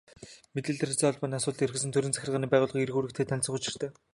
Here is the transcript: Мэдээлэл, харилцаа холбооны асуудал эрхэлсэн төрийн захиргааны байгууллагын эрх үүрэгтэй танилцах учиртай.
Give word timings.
Мэдээлэл, 0.53 0.81
харилцаа 0.83 1.09
холбооны 1.11 1.35
асуудал 1.37 1.65
эрхэлсэн 1.65 1.91
төрийн 1.93 2.13
захиргааны 2.15 2.47
байгууллагын 2.51 2.85
эрх 2.85 2.95
үүрэгтэй 2.97 3.25
танилцах 3.27 3.55
учиртай. 3.57 3.89